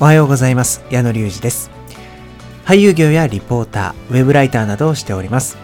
[0.00, 0.80] おはようございます。
[0.90, 1.72] 矢野隆二です。
[2.64, 5.56] 俳優業やリポーターウェブライターなどをしております。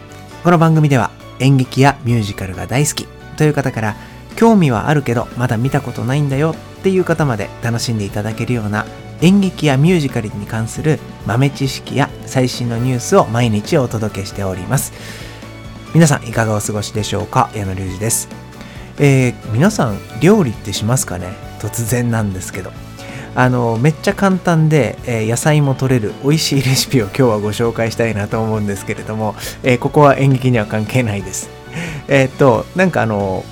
[0.43, 3.07] この番組では演劇やミュージカルが大好き
[3.37, 3.95] という方から
[4.35, 6.51] 興味はあるけどまだ見たことないんだよ
[6.81, 8.87] っていう方まで楽しんでいただけるような
[9.21, 14.93] 演劇やミュージカルに関する豆知識や最新のニュースを毎日お届けしております。
[15.95, 17.51] 皆さんいかがお過ごしでしょうか？
[17.55, 18.29] 矢野隆二です。
[18.99, 21.29] えー、皆さん料理ってしますかね？
[21.61, 22.73] 突然なんですけど。
[23.35, 31.51] あのめっちゃ簡単で、えー、野菜も取れる美味しいレシピを今日はご紹介したいなと思うんですけれども、えー、ここは演劇には関係ないです。
[32.07, 33.45] えっとなんかあの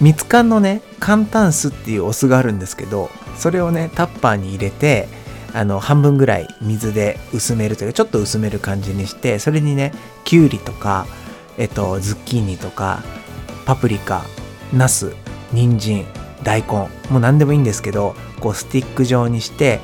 [0.00, 5.08] ミツカンのね簡単酢っていうお酢があるんですけどそれをねタッパーに入れて
[5.52, 9.92] あの半分ぐらい水で薄めるというかちょっと薄める感じにしてそれにね
[10.24, 11.06] きゅうりとか
[11.56, 13.02] えっとズッキーニとか
[13.64, 14.24] パプリカ
[14.72, 15.14] ナス
[15.52, 16.06] 人参
[16.42, 19.80] 大根もう何でもいいんですけどこうスティック状にして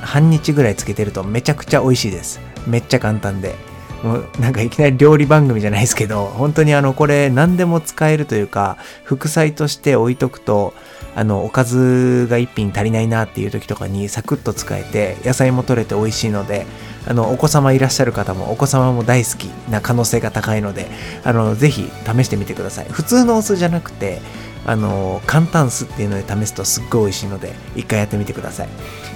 [0.00, 2.40] 半日ぐらいつけてるとめちゃくちゃ美味しいです。
[2.66, 3.54] めっちゃ簡単で。
[4.02, 10.74] もうなんかいきなり料理番組じゃないですけど本当にあのこれ何でも使えるというか副菜として置いとくと
[11.14, 16.66] あのおかずが1品足りないなっていう時とかにサクッと使えて野菜も取れて美味しいので
[17.08, 20.88] あのお子様いらっしゃる方もお子様も大好きな可能性が高いので
[21.24, 22.86] あのぜひ試してみてください。
[22.90, 24.20] 普通のお酢じゃなくて
[24.66, 28.68] あの簡単酢っていうので試すとすっごい美味しいので一回やってみてください。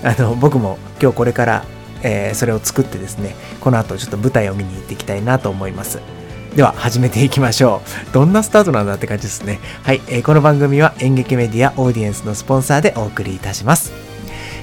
[0.03, 1.65] あの僕も今日これから、
[2.03, 6.01] えー、それを作ってですねこの後ちょっと舞台を見に行っていきたいなと思います。
[6.55, 8.13] では始めていきましょう。
[8.13, 9.61] どんなスタートなんだって感じですね。
[9.85, 13.93] はい、えー、この番組は演劇メディアオーディエンスのスポンサーでお送りいたします、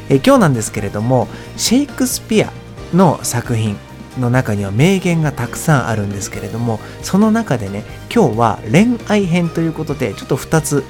[0.09, 2.51] えー、今日なんですけれどもシェイクスピア
[2.93, 3.77] の作品
[4.19, 10.83] の中には名言がたくさんあるんですけれどもその中でね今日は恋愛編ということでちょっと2つ、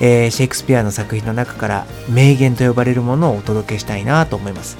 [0.00, 4.78] えー、シェイクスピアの作品の中から名言と呼ばれるものをお届けしたいなと思います、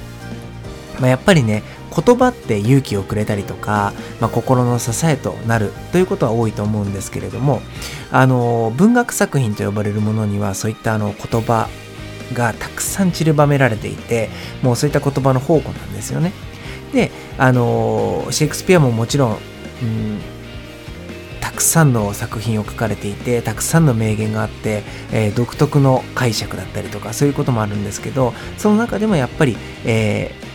[1.01, 1.63] まあ、やっぱりね
[1.95, 7.61] 言葉って勇気をくれたりとか、まあ、心の支えとなるということは多いと思うんですけれども
[8.11, 11.69] あの文学作品と呼ばれるものにはそういったあの言葉
[12.33, 14.31] がたくさん散りばめられていて
[14.63, 16.33] もうそういった言葉の宝庫なんですよね。
[16.93, 19.35] であのシェイクスピアももちろん、う
[19.85, 20.21] ん、
[21.41, 30.52] たくさんの作品を書かれていてたくさんの名言があって、えー、独特の解釈だったりとかそういうこともあるんですけどその中でもやっぱり、えー、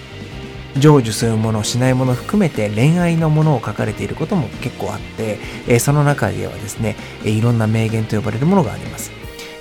[0.80, 9.12] 成就するものしないもの含めて恋愛のものを書かれていることも結構あって、え、その中ではですね、えいろんな名言と呼ばれるものがあります、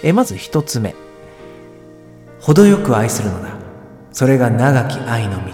[0.02, 0.94] えまず一つ目。
[2.40, 3.56] 程よく愛するのだ。
[4.12, 5.52] それが長き愛の道。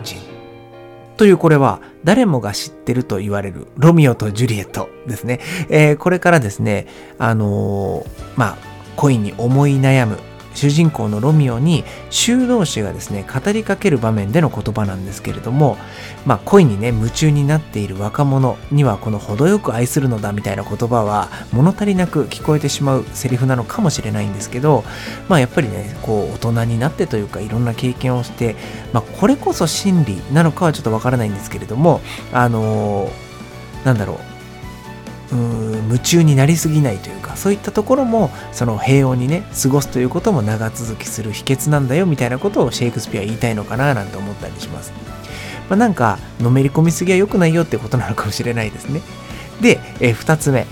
[1.16, 5.40] というこれは誰もが知ってると言われるロミオとジュリエットですね。
[5.68, 6.86] えー、これからですね、
[7.18, 8.56] あのー、まあ、
[8.96, 10.18] 恋に思い悩む
[10.54, 15.76] 主人公のロミオに修道士がですね語りかける場面での言葉なんですけれども
[16.26, 24.84] まあ恋にね夢中になっている若者にはこの程よく愛するのだみたいな言葉は物足りなく聞こえてしまうセリフなのかもしれないんですけど
[25.28, 28.56] まあやっぱりねこう大人になってというかいろんな経験をして
[28.92, 32.00] まあこれこそ真理なのかはちょっとわからないんですけれども
[32.32, 34.31] あのー、なんだろう
[35.34, 44.92] 夢中になりすぎないというかそういったところもその平穏にね過ごすということも長続きする秘訣なんだよみたいなことをシェイクスピアは言いたいのかななんて思ったりします。
[45.68, 49.00] まあ、なんかのめり込みすぎは良くないよってことなのかもしれないですね。
[49.60, 50.66] で、えー、2つ目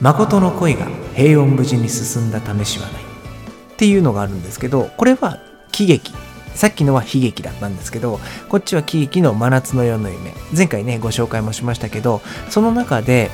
[0.00, 5.38] 誠の恋が平穏無事に進んだ試しはないっていうのがあるんですけどこれは
[5.72, 6.12] 喜劇
[6.54, 10.32] さっきのは悲劇だったんですけど、こっちは喜劇の真夏の夜の夢。
[10.56, 13.30] 前回ね、ご紹介もしましたけど、その中で、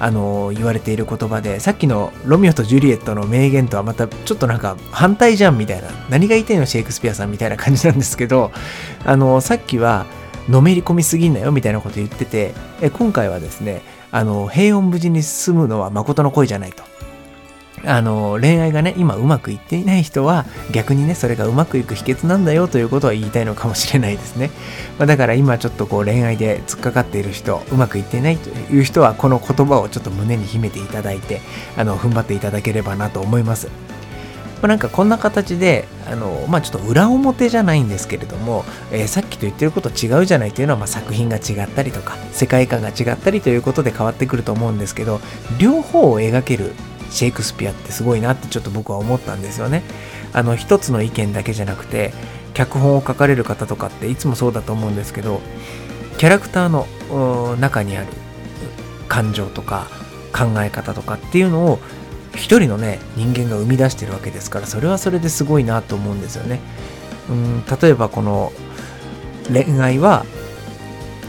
[0.00, 8.52] あの言われている言葉でさっきのロミオとジュリエットの名言とはまたちょっとなんか反対じゃんみたいな何が言いたいのシェイクスピアさんみたいな感じなんですけど
[9.04, 10.06] あのさっきは
[10.48, 16.84] のめり込みすぎんなよみたいなこと言っててえ今回はですねあの平穏無事に進むのは誠の恋じゃないと
[17.84, 24.50] あの恋愛がね今うまくいっていない人は逆にねそれがうまくいく秘訣なんだよということは言いたいのかもしれないですね、
[24.98, 31.40] まあ、だから今ちょっとこう恋愛で突っかかっている人うまくいっていないという人はこの言葉をちょっと胸に秘めていただいて
[31.76, 33.68] あの踏ん張っていただければなと思います。
[34.60, 45.20] まあ、なんかこんな形で、あのまあ、ちょっと裏表じゃないんですけれども、えー、さっきと言ってること違うじゃないというのは、まあ、作品が違ったりとか世界観が違ったりということで変わってくると思うんですけど
[45.58, 46.72] 両方を描ける
[47.10, 49.82] シェイクスピアってすごいなってちょっと僕は思ったんですよね。
[50.32, 52.12] あの一つの意見だけじゃなくて
[52.54, 55.40] 脚本を書かれる方とかっていつもそうだと思うんですけど
[56.18, 58.08] キャラクターの中にある
[59.08, 59.86] 感情とか
[60.32, 61.78] 考え方とかっていうのを
[62.34, 66.60] 一人のね人間が生み出してるわけですからそれはそれですごいなと思うんですよね。
[67.30, 68.52] うん例えばこの
[69.52, 70.24] 恋愛は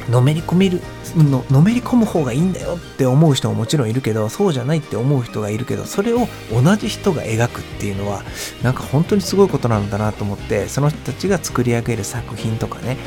[0.09, 0.81] のめり込める
[1.15, 8.23] ののめり込む方がいいんだよって思う人ももちろんいるけどそうじゃないって思う人がいるけどそれを同じ人が描くっていうのは
[8.63, 12.97] なんか本当にすごいことなんだなと思ってその人たちが作り上げる作品とかね、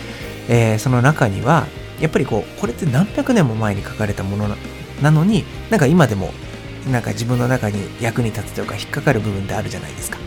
[0.48, 1.66] えー、その中には
[2.00, 4.48] やっぱりこうこれって何百年も前に書かれたもの
[5.00, 6.32] なのになんか今でも
[6.90, 10.18] なんか自分の中に役に立つというか引っかかる部分ってあるじゃないですか。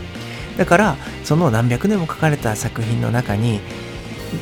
[0.56, 3.60] だからその何百年も書かれた作品の中に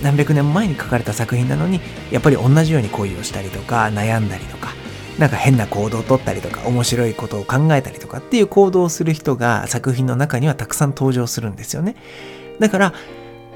[0.02, 4.70] 何百年前に書かれた作品なのにやっぱり同じように恋をしたりとか悩んだりとか
[5.18, 11.94] なんか変な行動をとったりとか面白いことを考えたりとかっていう行動をする人が作品の中にはたくさん登場するんですよね。
[12.58, 12.94] だから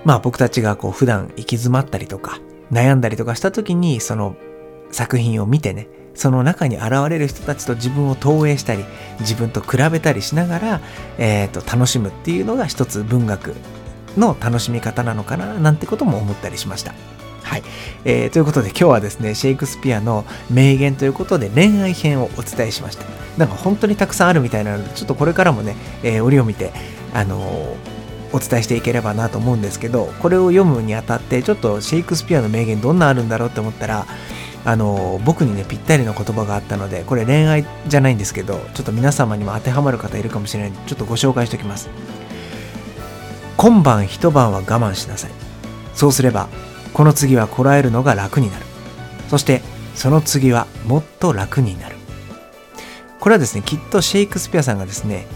[0.05, 2.39] まあ僕たちがこう普段行き詰まったりとか
[2.71, 4.37] 悩んだりとかした時にその
[4.93, 8.85] 作品を見てねその中に現れる人たちと自分を投影したり
[9.21, 10.81] 自分と比べたりしながら、
[11.17, 13.55] えーと、楽しむっていうのが一つ文学
[14.17, 16.95] の楽しみ方なのかななんてことも思ったりしました。
[17.43, 17.63] はい、
[18.05, 23.05] えー、ということで今日はですねシェイクスピアの名言ということで恋愛編をお伝えしました。
[23.39, 26.73] なんか本当にたくさんあるみたいなのでちょっとこれからもね、えー、折を見て
[27.15, 34.07] あのー、お伝えしていければなと思うんですけどこれを読むにあたってちょっとシェイクスピアの名言どんなあるんだろうって思ったら
[34.65, 41.89] あの僕にねぴったりの言葉があったのでこれ恋愛じゃないんですけどちょっと皆様にも当てはまる方いるかもしれないのでちょっとご紹介しておきます。
[43.59, 45.31] 今晩一晩は我慢しなさい。
[45.93, 46.49] そうすれば
[46.95, 48.65] この次はこらえるのが楽になる。
[49.29, 49.63] そして
[49.97, 51.97] その次はもっと楽になる。
[53.19, 55.27] これはですねきっとシェイクスピアさんがですね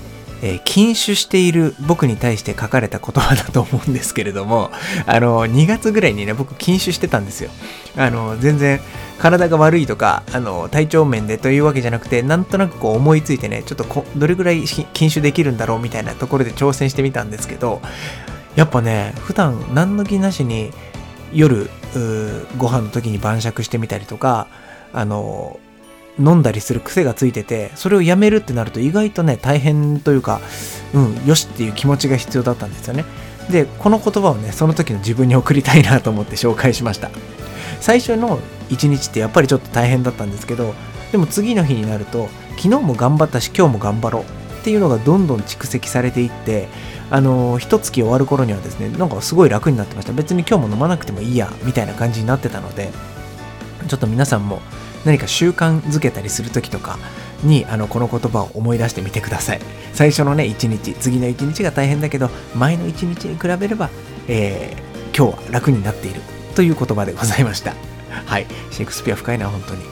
[0.42, 4.70] えー、禁酒している僕に対して書かれた言葉だと思うんですけれども、
[5.06, 7.50] あの、2月ぐらいにね、僕禁酒してたんですよ。
[7.96, 8.80] あの、全然
[9.18, 17.80] 体が悪いとか、あの、体調面でというわけじゃなくて、なんとなくこう思いついてね、ちょっとこどれぐらい禁酒できるんだろうみたいなところで挑戦してみたんですけど、
[18.56, 20.72] やっぱね、普段何の気なしに
[21.32, 21.70] 夜、
[22.58, 24.48] ご飯の時に晩酌してみたりとか、
[24.92, 25.60] あの、
[26.18, 30.40] 飲んだりする癖がついてて、それをやめるってなると意外とね、大変というか、
[30.94, 33.04] うん、よしっていう気持ちが必要だったんですよね。
[33.50, 37.10] で、この言葉をね、その時の自分に送りたいなと思って紹介しました。
[37.80, 38.38] 最初の
[38.70, 40.74] 一日ってやっぱりちょっと大変だったんですけど、
[41.10, 44.24] でも次の日になると、昨日も頑張ったし、今日も頑張ろうっ
[44.64, 46.68] ていうのがどんどん蓄積されていって、
[47.10, 50.12] あの、一月終わる頃にはですね、なんかすごい楽になってました。
[50.12, 52.90] 別に今日も飲まなくてもいいや、みたいな感じになってたので、
[53.88, 54.62] ちょっと皆さんも
[55.04, 56.98] 何か習慣づけたりする時とか
[57.42, 59.60] にあのこの言葉を思い出してみてください。
[59.92, 63.90] 最初のね一日次の一日が大変だけど前の一日に比べれば、
[64.28, 66.20] えー、今日は楽になっている。
[66.54, 67.74] という言葉でございました。
[68.26, 68.46] はい。
[68.70, 69.82] シェイクスピア深いな本当に。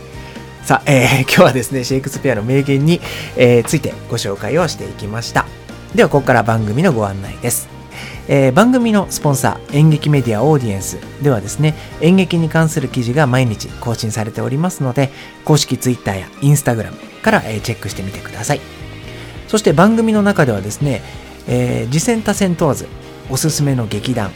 [0.63, 3.01] さあ、えー、 今日はですねシェイクスピアの名言に、
[3.37, 5.47] えー、ついてご紹介をしていきました。
[5.95, 7.80] ではここから番組のご案内です。
[8.29, 15.11] えー、番組のスポンサー演劇メディアオーディエンスではですね演劇に関する記事が毎日更新されておりますので
[15.45, 16.93] 公式 Twitter や Instagram
[17.23, 18.61] から、えー、チェックしてみてください。
[19.49, 21.03] そして番組の中ではですね、
[21.49, 22.87] えー、次戦多戦問わず
[23.31, 24.31] おすすめの劇団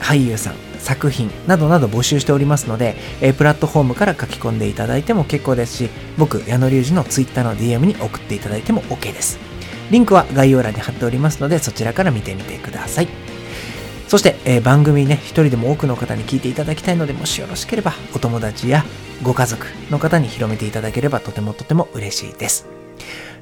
[0.00, 9.55] 俳優さん作品などなど募集しておりますので、えー、プラットフォームから書き込んでいただいても結構ですし僕矢野隆二の Twitter の DM に送っていただいても OK です。
[9.90, 13.08] リンクは概要欄に貼っておりますのでそちらから見てみてください
[14.08, 18.84] そして、えー、番組ね、一人でも多くの方に聞いていただきたいので、もしよろしければ、お友達や
[19.22, 22.66] ご家族の方に広めていただければとてもとても嬉しいです。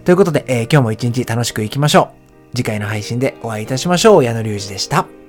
[0.05, 2.13] ということで、えー、今日も一日楽しくいきましょ
[2.53, 2.57] う。
[2.57, 4.25] 次回の配信でお会いいたしましょう。
[4.25, 5.24] 矢野隆二でした。